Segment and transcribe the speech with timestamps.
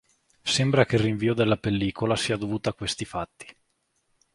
[0.41, 3.45] Sembra che il rinvio della pellicola sia dovuta a questi fatti.